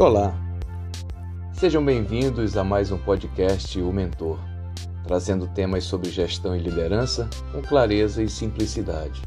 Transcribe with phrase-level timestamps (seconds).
[0.00, 0.32] Olá,
[1.52, 4.38] sejam bem-vindos a mais um podcast O Mentor,
[5.02, 9.20] trazendo temas sobre gestão e liderança com clareza e simplicidade.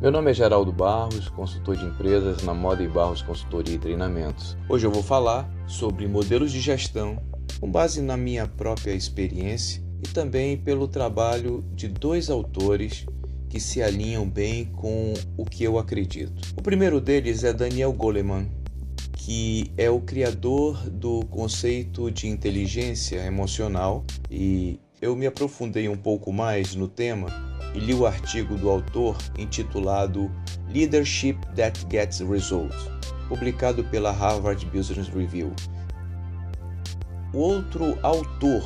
[0.00, 4.56] Meu nome é Geraldo Barros, consultor de empresas na Moda e Barros Consultoria e Treinamentos.
[4.68, 7.22] Hoje eu vou falar sobre modelos de gestão
[7.60, 13.06] com base na minha própria experiência e também pelo trabalho de dois autores
[13.48, 16.32] que se alinham bem com o que eu acredito.
[16.56, 18.50] O primeiro deles é Daniel Goleman,
[19.24, 26.30] que é o criador do conceito de inteligência emocional e eu me aprofundei um pouco
[26.30, 27.28] mais no tema
[27.74, 30.30] e li o artigo do autor intitulado
[30.68, 32.76] Leadership That Gets Results,
[33.26, 35.54] publicado pela Harvard Business Review.
[37.32, 38.62] O outro autor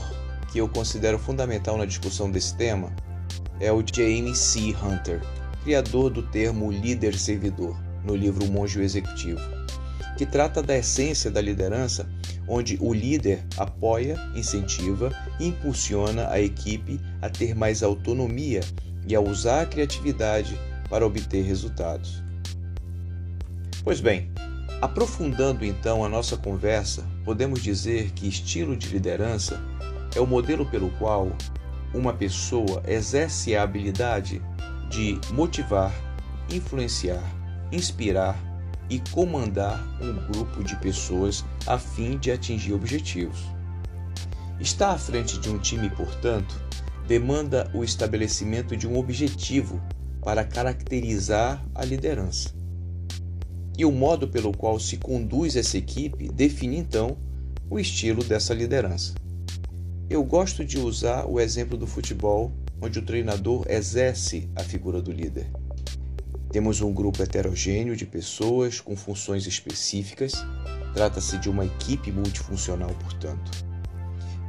[0.50, 2.92] que eu considero fundamental na discussão desse tema
[3.60, 4.74] é o James C.
[4.82, 5.22] Hunter,
[5.62, 9.57] criador do termo líder-servidor, no livro Monge Executivo
[10.18, 12.10] que trata da essência da liderança,
[12.48, 18.60] onde o líder apoia, incentiva e impulsiona a equipe a ter mais autonomia
[19.06, 20.58] e a usar a criatividade
[20.90, 22.20] para obter resultados.
[23.84, 24.28] Pois bem,
[24.82, 29.62] aprofundando então a nossa conversa, podemos dizer que estilo de liderança
[30.16, 31.30] é o modelo pelo qual
[31.94, 34.42] uma pessoa exerce a habilidade
[34.90, 35.94] de motivar,
[36.50, 37.22] influenciar,
[37.70, 38.47] inspirar
[38.90, 43.38] e comandar um grupo de pessoas a fim de atingir objetivos.
[44.60, 46.54] Estar à frente de um time, portanto,
[47.06, 49.80] demanda o estabelecimento de um objetivo
[50.22, 52.50] para caracterizar a liderança.
[53.76, 57.16] E o modo pelo qual se conduz essa equipe define então
[57.70, 59.14] o estilo dessa liderança.
[60.10, 65.12] Eu gosto de usar o exemplo do futebol, onde o treinador exerce a figura do
[65.12, 65.50] líder.
[66.50, 70.32] Temos um grupo heterogêneo de pessoas com funções específicas,
[70.94, 73.50] trata-se de uma equipe multifuncional, portanto.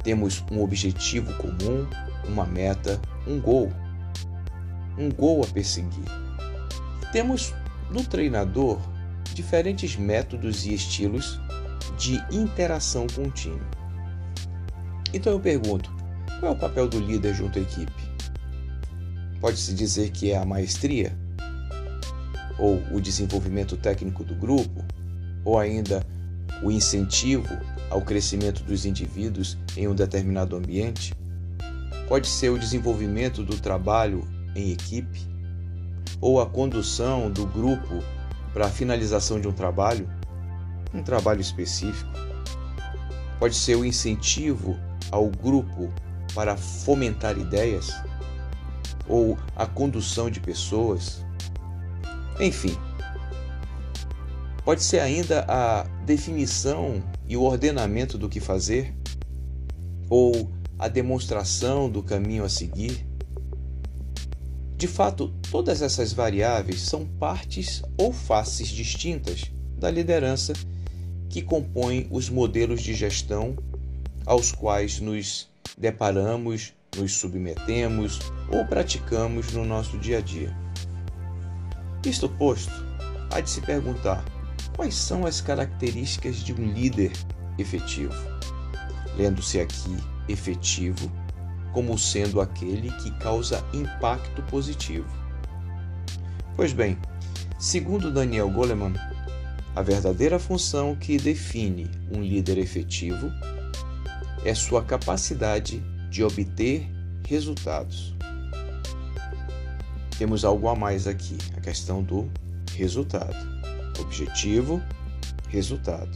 [0.02, 1.86] Temos um objetivo comum,
[2.26, 3.70] uma meta, um gol,
[4.98, 6.04] um gol a perseguir.
[7.12, 7.52] Temos
[7.90, 8.78] no treinador
[9.34, 11.38] diferentes métodos e estilos
[11.98, 13.60] de interação com o time.
[15.12, 15.92] Então eu pergunto:
[16.38, 17.92] qual é o papel do líder junto à equipe?
[19.38, 21.14] Pode-se dizer que é a maestria?
[22.58, 24.84] Ou o desenvolvimento técnico do grupo,
[25.44, 26.06] ou ainda
[26.62, 27.56] o incentivo
[27.88, 31.14] ao crescimento dos indivíduos em um determinado ambiente,
[32.08, 35.20] pode ser o desenvolvimento do trabalho em equipe,
[36.20, 38.02] ou a condução do grupo
[38.52, 40.08] para a finalização de um trabalho,
[40.92, 42.10] um trabalho específico.
[43.38, 44.76] Pode ser o incentivo
[45.10, 45.92] ao grupo
[46.34, 47.90] para fomentar ideias,
[49.08, 51.24] ou a condução de pessoas,
[52.40, 52.76] enfim,
[54.64, 58.94] pode ser ainda a definição e o ordenamento do que fazer,
[60.08, 63.06] ou a demonstração do caminho a seguir.
[64.76, 70.54] De fato, todas essas variáveis são partes ou faces distintas da liderança
[71.28, 73.56] que compõem os modelos de gestão
[74.24, 78.18] aos quais nos deparamos, nos submetemos
[78.50, 80.69] ou praticamos no nosso dia a dia.
[82.04, 82.72] Isto posto,
[83.30, 84.24] há de se perguntar
[84.74, 87.12] quais são as características de um líder
[87.58, 88.14] efetivo.
[89.18, 89.96] Lendo-se aqui
[90.26, 91.12] efetivo
[91.74, 95.06] como sendo aquele que causa impacto positivo.
[96.56, 96.98] Pois bem,
[97.58, 98.94] segundo Daniel Goleman,
[99.76, 103.30] a verdadeira função que define um líder efetivo
[104.44, 106.90] é sua capacidade de obter
[107.28, 108.16] resultados
[110.20, 112.30] temos algo a mais aqui, a questão do
[112.76, 113.34] resultado.
[113.98, 114.82] Objetivo,
[115.48, 116.10] resultado.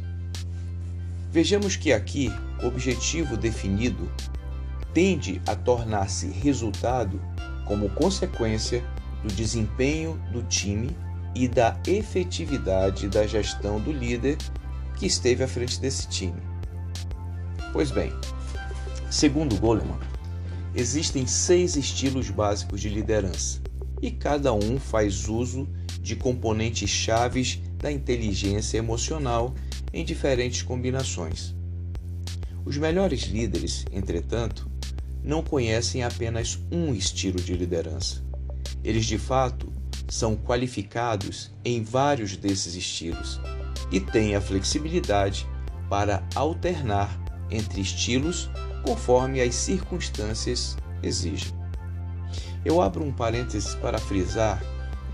[1.32, 2.30] Vejamos que aqui
[2.62, 4.12] objetivo definido
[4.92, 7.18] tende a tornar-se resultado
[7.64, 8.84] como consequência
[9.22, 10.94] do desempenho do time
[11.34, 14.36] e da efetividade da gestão do líder
[14.98, 16.42] que esteve à frente desse time.
[17.72, 18.12] Pois bem,
[19.10, 19.98] segundo Goleman,
[20.74, 23.64] existem seis estilos básicos de liderança
[24.04, 25.66] e cada um faz uso
[26.02, 29.54] de componentes chaves da inteligência emocional
[29.94, 31.54] em diferentes combinações.
[32.66, 34.70] Os melhores líderes, entretanto,
[35.22, 38.22] não conhecem apenas um estilo de liderança.
[38.84, 39.72] Eles, de fato,
[40.06, 43.40] são qualificados em vários desses estilos
[43.90, 45.46] e têm a flexibilidade
[45.88, 47.18] para alternar
[47.50, 48.50] entre estilos
[48.82, 51.63] conforme as circunstâncias exigem.
[52.64, 54.62] Eu abro um parênteses para frisar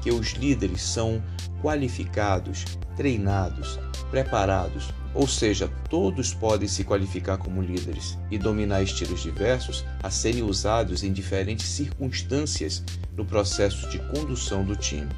[0.01, 1.23] que os líderes são
[1.61, 2.65] qualificados,
[2.97, 3.79] treinados,
[4.11, 10.43] preparados, ou seja, todos podem se qualificar como líderes e dominar estilos diversos a serem
[10.43, 12.83] usados em diferentes circunstâncias
[13.17, 15.11] no processo de condução do time.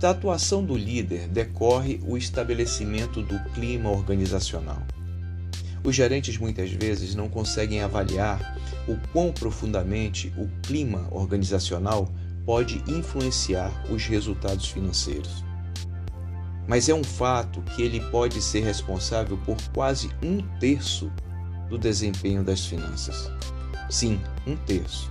[0.00, 4.82] Da atuação do líder decorre o estabelecimento do clima organizacional.
[5.84, 8.56] Os gerentes muitas vezes não conseguem avaliar
[8.86, 12.08] o quão profundamente o clima organizacional
[12.44, 15.44] pode influenciar os resultados financeiros.
[16.68, 21.10] Mas é um fato que ele pode ser responsável por quase um terço
[21.68, 23.30] do desempenho das finanças.
[23.90, 25.10] Sim, um terço.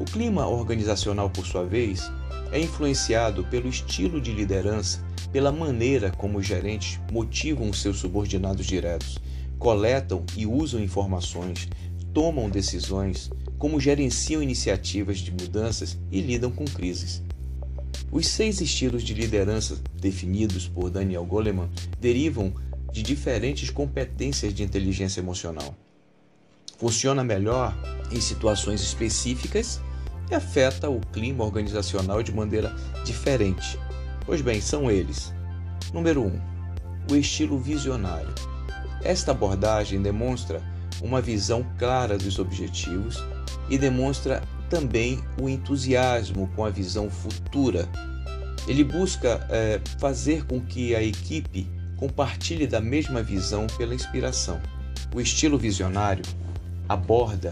[0.00, 2.10] O clima organizacional, por sua vez,
[2.50, 8.66] é influenciado pelo estilo de liderança, pela maneira como os gerentes motivam os seus subordinados
[8.66, 9.18] diretos,
[9.62, 11.68] coletam e usam informações,
[12.12, 17.22] tomam decisões, como gerenciam iniciativas de mudanças e lidam com crises.
[18.10, 21.70] Os seis estilos de liderança definidos por Daniel Goleman
[22.00, 22.52] derivam
[22.90, 25.76] de diferentes competências de inteligência emocional.
[26.76, 27.72] Funciona melhor
[28.10, 29.80] em situações específicas
[30.28, 32.74] e afeta o clima organizacional de maneira
[33.04, 33.78] diferente.
[34.26, 35.32] Pois bem, são eles.
[35.94, 36.26] Número 1.
[36.26, 36.40] Um,
[37.12, 38.51] o estilo visionário.
[39.04, 40.62] Esta abordagem demonstra
[41.00, 43.22] uma visão clara dos objetivos
[43.68, 47.88] e demonstra também o entusiasmo com a visão futura.
[48.66, 51.66] Ele busca é, fazer com que a equipe
[51.96, 54.60] compartilhe da mesma visão pela inspiração.
[55.14, 56.24] O estilo visionário
[56.88, 57.50] aborda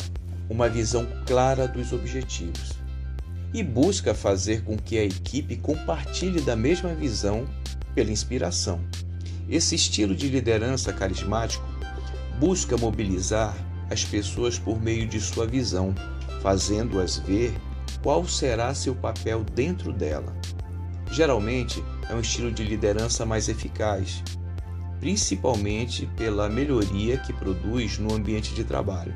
[0.49, 2.73] uma visão clara dos objetivos
[3.53, 7.45] e busca fazer com que a equipe compartilhe da mesma visão
[7.95, 8.81] pela inspiração.
[9.51, 11.65] Esse estilo de liderança carismático
[12.39, 13.55] busca mobilizar
[13.91, 15.93] as pessoas por meio de sua visão
[16.41, 17.53] fazendo-as ver
[18.03, 20.35] qual será seu papel dentro dela.
[21.11, 24.23] Geralmente é um estilo de liderança mais eficaz,
[24.99, 29.15] principalmente pela melhoria que produz no ambiente de trabalho,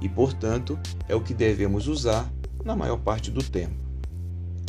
[0.00, 0.78] e portanto
[1.08, 2.30] é o que devemos usar
[2.64, 3.74] na maior parte do tempo.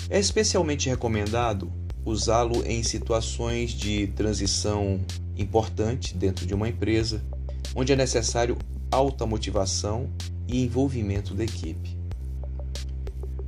[0.09, 1.71] É especialmente recomendado
[2.05, 4.99] usá-lo em situações de transição
[5.37, 7.23] importante dentro de uma empresa,
[7.75, 8.57] onde é necessário
[8.91, 10.09] alta motivação
[10.47, 11.97] e envolvimento da equipe.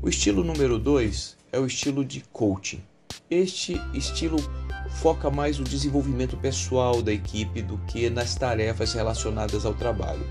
[0.01, 2.81] O estilo número 2 é o estilo de coaching.
[3.29, 4.37] Este estilo
[5.01, 10.25] foca mais no desenvolvimento pessoal da equipe do que nas tarefas relacionadas ao trabalho.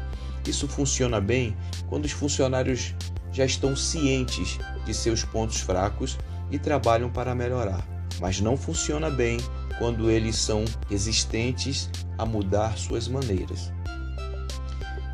[0.46, 1.56] Isso funciona bem
[1.88, 2.94] quando os funcionários
[3.32, 6.18] já estão cientes de seus pontos fracos
[6.50, 7.86] e trabalham para melhorar,
[8.20, 9.38] mas não funciona bem
[9.78, 13.72] quando eles são resistentes a mudar suas maneiras.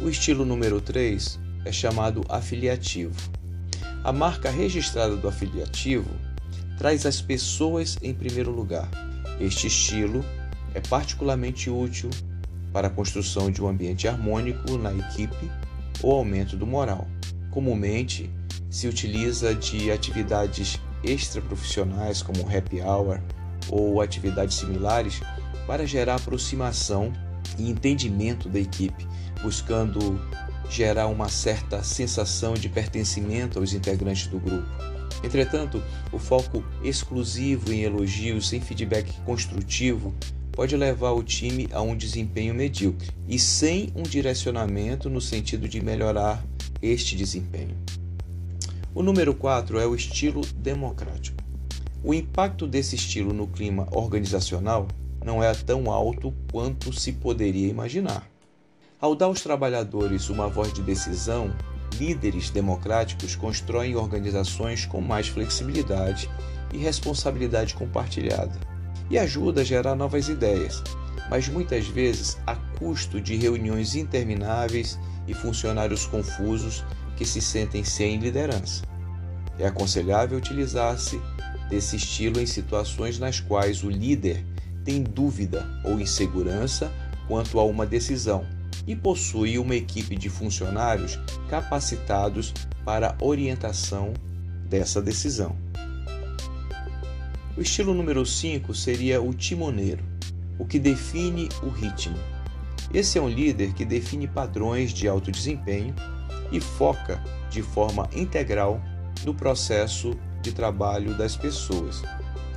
[0.00, 3.14] O estilo número 3 é chamado afiliativo.
[4.04, 6.08] A marca registrada do afiliativo
[6.78, 8.88] traz as pessoas em primeiro lugar.
[9.40, 10.24] Este estilo
[10.74, 12.10] é particularmente útil
[12.72, 15.50] para a construção de um ambiente harmônico na equipe
[16.02, 17.08] ou aumento do moral.
[17.50, 18.30] Comumente
[18.70, 23.20] se utiliza de atividades extraprofissionais como happy hour
[23.68, 25.20] ou atividades similares
[25.66, 27.12] para gerar aproximação
[27.58, 29.06] e entendimento da equipe,
[29.42, 30.20] buscando
[30.70, 34.68] gerar uma certa sensação de pertencimento aos integrantes do grupo.
[35.22, 40.14] Entretanto, o foco exclusivo em elogios sem feedback construtivo
[40.52, 45.80] pode levar o time a um desempenho medíocre e sem um direcionamento no sentido de
[45.80, 46.44] melhorar
[46.80, 47.76] este desempenho.
[48.98, 51.40] O número 4 é o estilo democrático.
[52.02, 54.88] O impacto desse estilo no clima organizacional
[55.24, 58.28] não é tão alto quanto se poderia imaginar.
[59.00, 61.54] Ao dar aos trabalhadores uma voz de decisão,
[61.96, 66.28] líderes democráticos constroem organizações com mais flexibilidade
[66.74, 68.58] e responsabilidade compartilhada
[69.08, 70.82] e ajuda a gerar novas ideias,
[71.30, 76.82] mas muitas vezes a custo de reuniões intermináveis e funcionários confusos
[77.16, 78.87] que se sentem sem liderança.
[79.58, 81.20] É aconselhável utilizar-se
[81.68, 84.44] desse estilo em situações nas quais o líder
[84.84, 86.90] tem dúvida ou insegurança
[87.26, 88.46] quanto a uma decisão
[88.86, 91.18] e possui uma equipe de funcionários
[91.50, 94.14] capacitados para orientação
[94.68, 95.54] dessa decisão.
[97.54, 100.02] O estilo número 5 seria o timoneiro,
[100.58, 102.16] o que define o ritmo.
[102.94, 105.94] Esse é um líder que define padrões de alto desempenho
[106.50, 108.80] e foca de forma integral
[109.24, 112.02] no processo de trabalho das pessoas.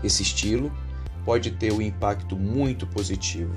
[0.03, 0.71] Esse estilo
[1.25, 3.53] pode ter um impacto muito positivo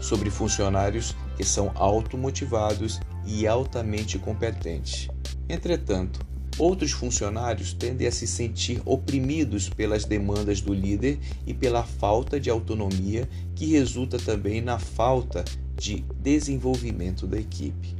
[0.00, 5.08] sobre funcionários que são automotivados e altamente competentes.
[5.48, 6.20] Entretanto,
[6.60, 12.50] Outros funcionários tendem a se sentir oprimidos pelas demandas do líder e pela falta de
[12.50, 15.42] autonomia, que resulta também na falta
[15.74, 17.96] de desenvolvimento da equipe.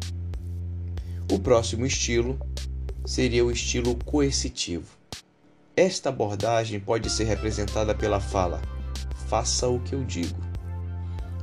[1.33, 2.39] O próximo estilo
[3.05, 4.87] seria o estilo coercitivo.
[5.77, 8.61] Esta abordagem pode ser representada pela fala:
[9.29, 10.39] faça o que eu digo.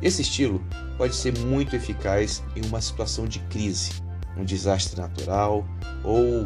[0.01, 0.63] Esse estilo
[0.97, 3.91] pode ser muito eficaz em uma situação de crise,
[4.37, 5.65] um desastre natural
[6.03, 6.43] ou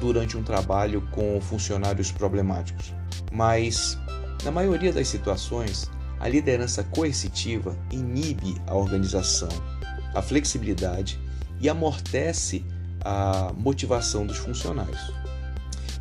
[0.00, 2.94] durante um trabalho com funcionários problemáticos.
[3.30, 3.98] Mas,
[4.42, 9.48] na maioria das situações, a liderança coercitiva inibe a organização,
[10.14, 11.20] a flexibilidade
[11.60, 12.64] e amortece
[13.04, 15.12] a motivação dos funcionários.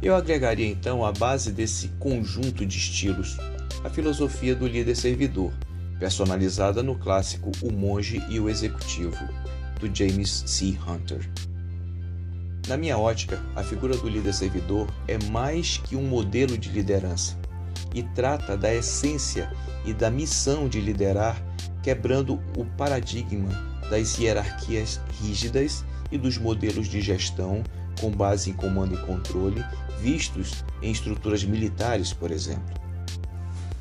[0.01, 3.37] Eu agregaria então à base desse conjunto de estilos
[3.83, 5.53] a filosofia do líder servidor,
[5.99, 9.17] personalizada no clássico O Monge e o Executivo,
[9.79, 10.77] do James C.
[10.87, 11.29] Hunter.
[12.67, 17.37] Na minha ótica, a figura do líder servidor é mais que um modelo de liderança
[17.93, 19.51] e trata da essência
[19.85, 21.41] e da missão de liderar,
[21.81, 23.49] quebrando o paradigma
[23.89, 27.63] das hierarquias rígidas e dos modelos de gestão
[27.99, 29.63] com base em comando e controle
[30.01, 32.79] vistos em estruturas militares, por exemplo.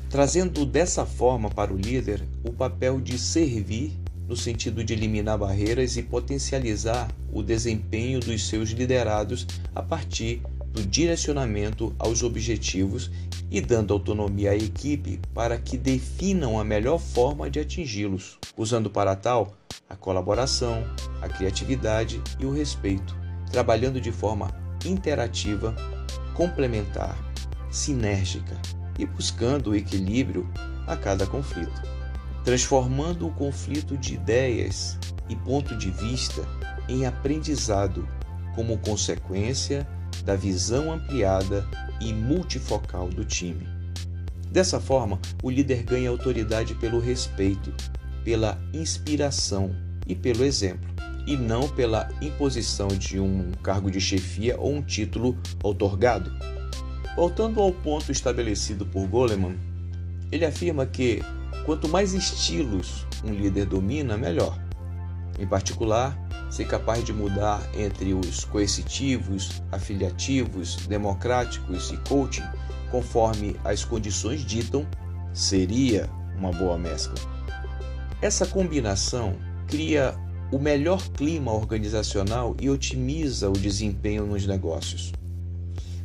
[0.09, 5.97] Trazendo dessa forma para o líder o papel de servir no sentido de eliminar barreiras
[5.97, 13.11] e potencializar o desempenho dos seus liderados a partir do direcionamento aos objetivos
[13.51, 19.15] e dando autonomia à equipe para que definam a melhor forma de atingi-los, usando para
[19.15, 19.53] tal
[19.89, 20.83] a colaboração,
[21.21, 23.17] a criatividade e o respeito,
[23.51, 24.51] trabalhando de forma
[24.85, 25.75] interativa,
[26.35, 27.17] complementar,
[27.71, 28.55] sinérgica
[28.97, 30.47] e buscando o equilíbrio
[30.85, 31.81] a cada conflito,
[32.43, 34.97] transformando o conflito de ideias
[35.27, 36.41] e ponto de vista
[36.87, 38.07] em aprendizado
[38.55, 39.87] como consequência
[40.23, 41.65] da visão ampliada
[42.01, 43.67] e multifocal do time.
[44.51, 47.71] Dessa forma, o líder ganha autoridade pelo respeito,
[48.23, 49.75] pela inspiração
[50.07, 50.89] e pelo exemplo,
[51.27, 56.31] e não pela imposição de um cargo de chefia ou um título outorgado.
[57.15, 59.57] Voltando ao ponto estabelecido por Goleman,
[60.31, 61.21] ele afirma que
[61.65, 64.57] quanto mais estilos um líder domina, melhor.
[65.37, 66.17] Em particular,
[66.49, 72.43] ser capaz de mudar entre os coercitivos, afiliativos, democráticos e coaching,
[72.91, 74.85] conforme as condições ditam,
[75.33, 77.15] seria uma boa mescla.
[78.21, 79.35] Essa combinação
[79.67, 80.15] cria
[80.51, 85.13] o melhor clima organizacional e otimiza o desempenho nos negócios.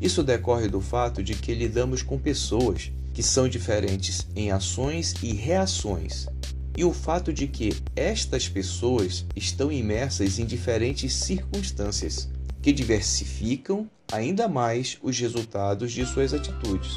[0.01, 5.33] Isso decorre do fato de que lidamos com pessoas que são diferentes em ações e
[5.33, 6.27] reações
[6.77, 12.29] e o fato de que estas pessoas estão imersas em diferentes circunstâncias
[12.61, 16.97] que diversificam ainda mais os resultados de suas atitudes.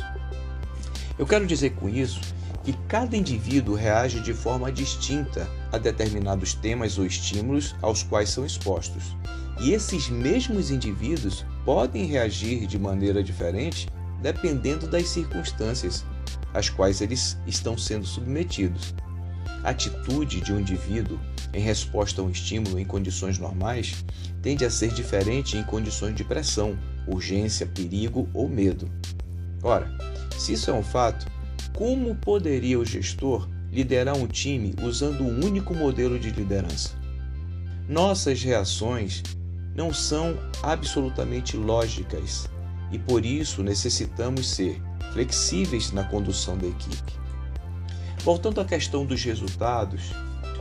[1.18, 2.22] Eu quero dizer com isso
[2.64, 8.46] que cada indivíduo reage de forma distinta a determinados temas ou estímulos aos quais são
[8.46, 9.16] expostos.
[9.60, 13.88] E esses mesmos indivíduos podem reagir de maneira diferente
[14.22, 16.06] dependendo das circunstâncias
[16.54, 18.94] às quais eles estão sendo submetidos.
[19.64, 21.20] Atitude de um indivíduo
[21.54, 24.04] em resposta a um estímulo em condições normais
[24.42, 28.90] tende a ser diferente em condições de pressão, urgência, perigo ou medo.
[29.64, 29.90] Ora,
[30.38, 31.26] se isso é um fato,
[31.74, 36.92] como poderia o gestor liderar um time usando um único modelo de liderança?
[37.88, 39.24] Nossas reações
[39.76, 42.50] não são absolutamente lógicas
[42.92, 44.82] e por isso necessitamos ser
[45.14, 47.27] flexíveis na condução da equipe.
[48.28, 50.12] Voltando à questão dos resultados,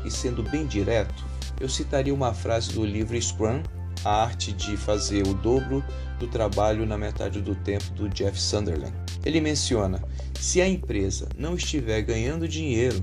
[0.04, 1.24] e sendo bem direto,
[1.60, 3.60] eu citaria uma frase do livro Scrum,
[4.04, 5.82] a arte de fazer o dobro
[6.16, 8.94] do trabalho na metade do tempo do Jeff Sunderland.
[9.24, 10.00] Ele menciona:
[10.38, 13.02] se a empresa não estiver ganhando dinheiro,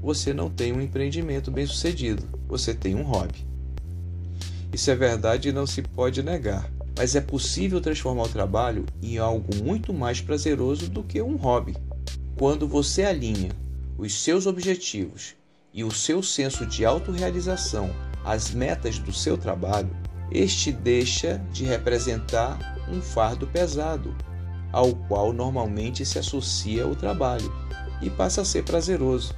[0.00, 3.44] você não tem um empreendimento bem sucedido, você tem um hobby.
[4.72, 9.18] Isso é verdade e não se pode negar, mas é possível transformar o trabalho em
[9.18, 11.76] algo muito mais prazeroso do que um hobby.
[12.36, 13.65] Quando você alinha
[13.98, 15.34] os seus objetivos
[15.72, 17.90] e o seu senso de autorrealização
[18.24, 19.90] às metas do seu trabalho,
[20.30, 22.58] este deixa de representar
[22.90, 24.14] um fardo pesado,
[24.72, 27.52] ao qual normalmente se associa o trabalho,
[28.02, 29.34] e passa a ser prazeroso,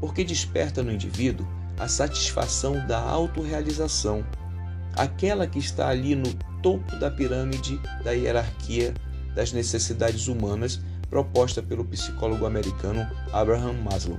[0.00, 1.46] porque desperta no indivíduo
[1.78, 4.24] a satisfação da autorrealização,
[4.94, 8.92] aquela que está ali no topo da pirâmide da hierarquia
[9.34, 10.80] das necessidades humanas
[11.10, 14.18] proposta pelo psicólogo americano Abraham Maslow.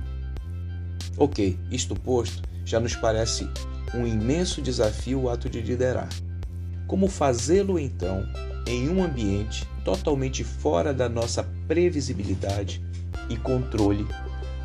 [1.16, 3.48] Ok, isto posto, já nos parece
[3.94, 6.08] um imenso desafio o ato de liderar.
[6.86, 8.26] Como fazê-lo então
[8.66, 12.82] em um ambiente totalmente fora da nossa previsibilidade
[13.28, 14.06] e controle,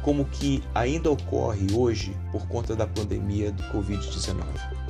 [0.01, 4.84] como que ainda ocorre hoje por conta da pandemia do Covid-19.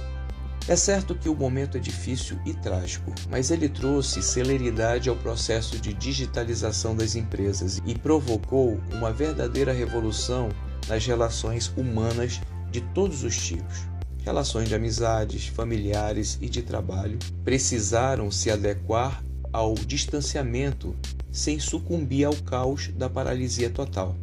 [0.68, 5.78] É certo que o momento é difícil e trágico, mas ele trouxe celeridade ao processo
[5.78, 10.50] de digitalização das empresas e provocou uma verdadeira revolução
[10.88, 12.42] nas relações humanas
[12.72, 13.82] de todos os tipos.
[14.24, 20.96] Relações de amizades, familiares e de trabalho precisaram se adequar ao distanciamento
[21.32, 24.16] sem sucumbir ao caos da paralisia total.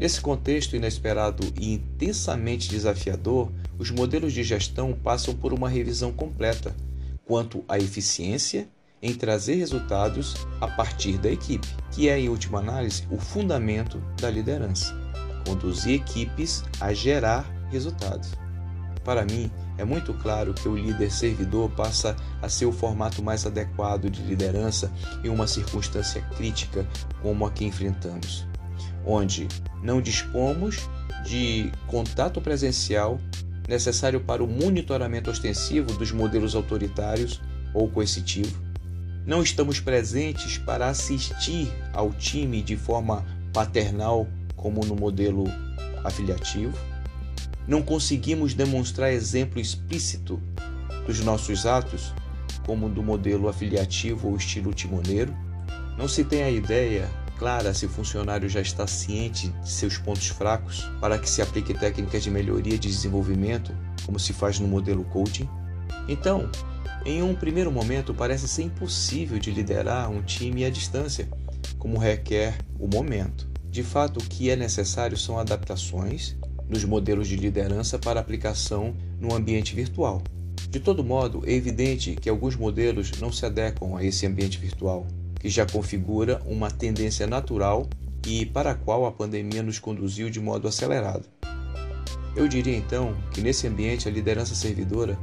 [0.00, 6.72] Nesse contexto inesperado e intensamente desafiador, os modelos de gestão passam por uma revisão completa
[7.26, 8.68] quanto à eficiência
[9.02, 14.30] em trazer resultados a partir da equipe, que é, em última análise, o fundamento da
[14.30, 14.96] liderança.
[15.44, 18.30] Conduzir equipes a gerar resultados.
[19.02, 23.44] Para mim, é muito claro que o líder servidor passa a ser o formato mais
[23.44, 24.92] adequado de liderança
[25.24, 26.86] em uma circunstância crítica
[27.20, 28.46] como a que enfrentamos,
[29.04, 29.48] onde
[29.82, 30.88] não dispomos
[31.24, 33.18] de contato presencial
[33.68, 37.40] necessário para o monitoramento ostensivo dos modelos autoritários
[37.72, 38.60] ou coercitivo.
[39.24, 44.26] Não estamos presentes para assistir ao time de forma paternal,
[44.56, 45.44] como no modelo
[46.04, 46.76] afiliativo.
[47.66, 50.42] Não conseguimos demonstrar exemplo explícito
[51.06, 52.12] dos nossos atos,
[52.66, 55.34] como do modelo afiliativo ou estilo timoneiro.
[55.96, 57.08] Não se tem a ideia
[57.42, 61.74] clara se o funcionário já está ciente de seus pontos fracos para que se aplique
[61.74, 63.74] técnicas de melhoria de desenvolvimento,
[64.06, 65.48] como se faz no modelo coaching?
[66.06, 66.48] Então,
[67.04, 71.28] em um primeiro momento, parece ser impossível de liderar um time à distância,
[71.80, 73.50] como requer o momento.
[73.68, 76.36] De fato, o que é necessário são adaptações
[76.68, 80.22] nos modelos de liderança para aplicação no ambiente virtual.
[80.70, 85.08] De todo modo, é evidente que alguns modelos não se adequam a esse ambiente virtual
[85.42, 87.88] que já configura uma tendência natural
[88.24, 91.24] e para a qual a pandemia nos conduziu de modo acelerado.
[92.36, 95.18] Eu diria então que nesse ambiente a liderança servidora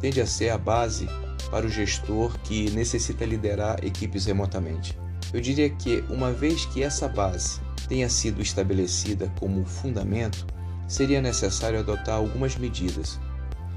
[0.00, 1.08] tende a ser a base
[1.50, 4.96] para o gestor que necessita liderar equipes remotamente.
[5.32, 7.58] Eu diria que, uma vez que essa base
[7.88, 10.46] tenha sido estabelecida como fundamento,
[10.86, 13.18] seria necessário adotar algumas medidas.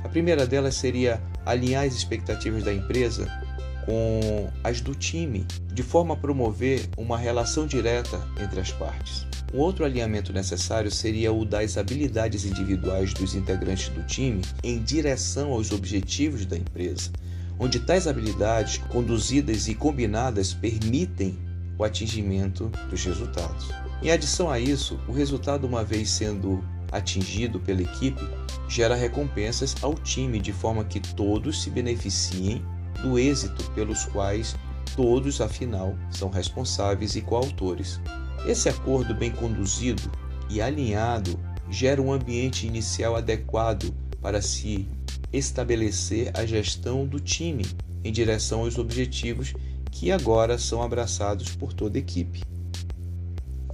[0.04, 3.26] A primeira delas seria alinhar as expectativas da empresa
[3.86, 9.28] com as do time, de forma a promover uma relação direta entre as partes.
[9.54, 15.52] Um outro alinhamento necessário seria o das habilidades individuais dos integrantes do time em direção
[15.52, 17.12] aos objetivos da empresa,
[17.60, 21.38] onde tais habilidades, conduzidas e combinadas, permitem
[21.78, 23.70] o atingimento dos resultados.
[24.02, 28.28] Em adição a isso, o resultado, uma vez sendo atingido pela equipe,
[28.68, 32.66] gera recompensas ao time de forma que todos se beneficiem
[33.04, 34.56] do êxito pelos quais
[34.98, 38.02] todos, afinal, são responsáveis e coautores.
[38.48, 40.02] Esse acordo bem conduzido
[40.50, 44.88] e alinhado gera um ambiente inicial adequado para se
[45.32, 47.64] estabelecer a gestão do time
[48.04, 49.54] em direção aos objetivos
[49.92, 52.42] que agora são abraçados por toda a equipe.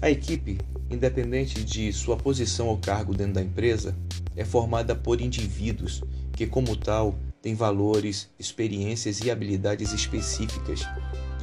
[0.01, 0.57] A equipe,
[0.91, 3.95] independente de sua posição ou cargo dentro da empresa,
[4.35, 10.81] é formada por indivíduos que, como tal, têm valores, experiências e habilidades específicas,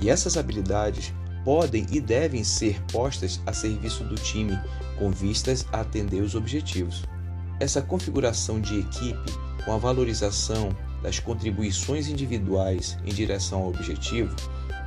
[0.01, 1.13] e essas habilidades
[1.45, 4.59] podem e devem ser postas a serviço do time
[4.99, 7.03] com vistas a atender os objetivos.
[7.59, 9.33] Essa configuração de equipe,
[9.65, 14.35] com a valorização das contribuições individuais em direção ao objetivo,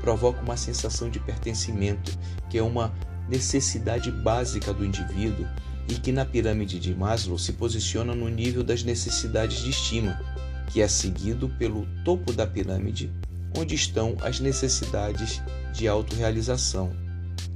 [0.02, 2.18] provoca uma sensação de pertencimento,
[2.50, 2.94] que é uma
[3.30, 5.48] necessidade básica do indivíduo
[5.88, 10.20] e que na pirâmide de Maslow se posiciona no nível das necessidades de estima,
[10.68, 13.12] que é seguido pelo topo da pirâmide,
[13.58, 15.42] onde estão as necessidades
[15.74, 16.92] de autorrealização,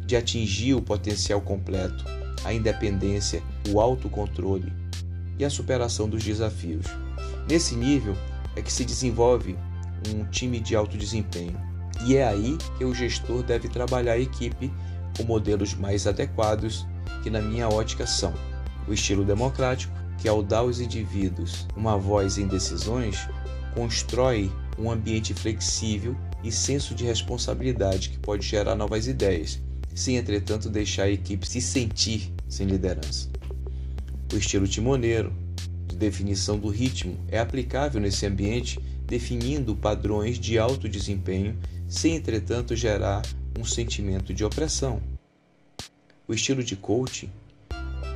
[0.06, 2.06] de atingir o potencial completo,
[2.44, 4.72] a independência, o autocontrole
[5.38, 6.86] e a superação dos desafios.
[7.50, 8.16] Nesse nível
[8.56, 9.58] é que se desenvolve
[10.14, 11.58] um time de alto desempenho.
[12.06, 14.72] E é aí que o gestor deve trabalhar a equipe
[15.16, 16.86] com modelos mais adequados,
[17.24, 18.34] que na minha ótica são
[18.88, 23.28] o estilo democrático, que ao dar aos indivíduos uma voz em decisões,
[23.74, 29.60] constrói um ambiente flexível e senso de responsabilidade que pode gerar novas ideias,
[29.94, 33.30] sem entretanto deixar a equipe se sentir sem liderança.
[34.32, 35.34] O estilo timoneiro,
[35.88, 42.76] de definição do ritmo, é aplicável nesse ambiente, definindo padrões de alto desempenho, sem entretanto
[42.76, 43.22] gerar
[43.58, 45.02] um sentimento de opressão.
[46.28, 47.30] O estilo de coaching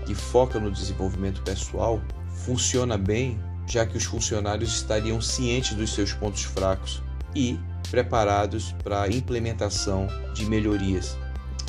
[0.05, 2.01] que foca no desenvolvimento pessoal
[2.43, 3.39] funciona bem,
[3.71, 7.01] já que os funcionários estariam cientes dos seus pontos fracos
[7.33, 7.57] e
[7.89, 11.17] preparados para a implementação de melhorias.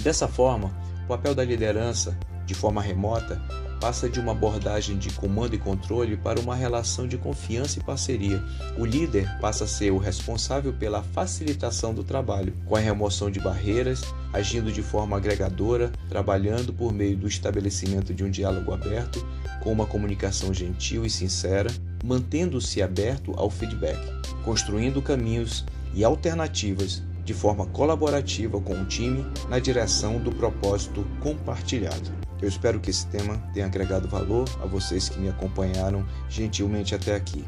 [0.03, 3.41] Dessa forma, o papel da liderança, de forma remota,
[3.81, 8.43] passa de uma abordagem de comando e controle para uma relação de confiança e parceria.
[8.77, 13.39] O líder passa a ser o responsável pela facilitação do trabalho, com a remoção de
[13.39, 19.25] barreiras, agindo de forma agregadora, trabalhando por meio do estabelecimento de um diálogo aberto,
[19.63, 21.69] com uma comunicação gentil e sincera,
[22.03, 23.99] mantendo-se aberto ao feedback,
[24.45, 32.11] construindo caminhos e alternativas de forma colaborativa com o time na direção do propósito compartilhado.
[32.41, 37.15] Eu espero que esse tema tenha agregado valor a vocês que me acompanharam gentilmente até
[37.15, 37.45] aqui.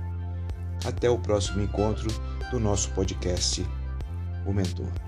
[0.85, 2.09] Até o próximo encontro
[2.53, 3.67] do nosso podcast,
[4.47, 5.04] O Mentor.